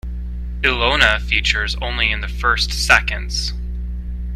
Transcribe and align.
Ilona 0.63 1.21
features 1.21 1.75
only 1.79 2.11
in 2.11 2.21
the 2.21 2.27
first 2.27 2.73
seconds. 2.73 3.53